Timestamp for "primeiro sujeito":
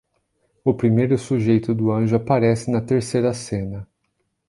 0.73-1.75